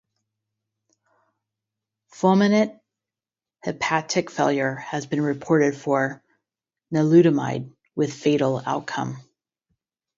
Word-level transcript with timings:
Fulminant 2.11 2.79
hepatic 3.63 4.31
failure 4.31 4.73
has 4.73 5.05
been 5.05 5.21
reported 5.21 5.77
for 5.77 6.23
nilutamide, 6.91 7.71
with 7.95 8.11
fatal 8.11 8.63
outcome. 8.65 9.17